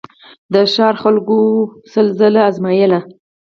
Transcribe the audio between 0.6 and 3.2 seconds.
ښار خلکو وو سل ځله آزمېیلی